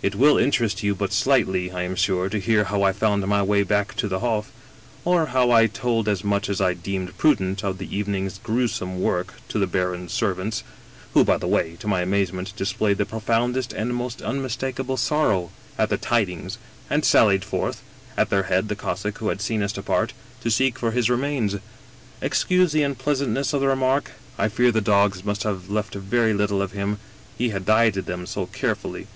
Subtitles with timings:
[0.00, 3.42] It will interest you but slightly, I am sure, to hear how I found my
[3.42, 4.50] way back to the Hof;
[5.04, 9.34] or how I told as much as I deemed prudent of the evening's grewsome work
[9.50, 10.64] to the baron's servants,
[11.12, 15.50] who, by the way, to my amazement, dis played the profoundest and most unmistakable sorrow
[15.76, 16.56] at the tidings,
[16.88, 17.82] and sallied forth
[18.16, 21.56] (at their head the Cossack who had seen us depart) to seek for his remains.
[22.22, 26.62] Excuse the unpleasantness of the remark: I fear the dogs must, have left very little
[26.62, 26.96] of him,
[27.36, 29.06] he had dieted them so carefully..